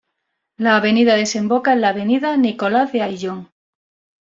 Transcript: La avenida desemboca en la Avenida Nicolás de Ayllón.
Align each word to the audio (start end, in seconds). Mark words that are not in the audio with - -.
La 0.57 0.77
avenida 0.77 1.13
desemboca 1.15 1.73
en 1.73 1.81
la 1.81 1.89
Avenida 1.89 2.35
Nicolás 2.35 2.91
de 2.91 3.03
Ayllón. 3.03 3.51